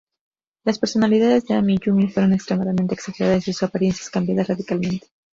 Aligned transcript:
Las 0.65 0.79
personalidades 0.79 1.45
de 1.45 1.53
Ami 1.53 1.75
y 1.75 1.77
Yumi 1.77 2.07
fueron 2.07 2.33
extremadamente 2.33 2.95
exageradas 2.95 3.47
y 3.47 3.53
sus 3.53 3.61
apariencias 3.61 4.09
cambiadas 4.09 4.47
radicalmente. 4.47 5.07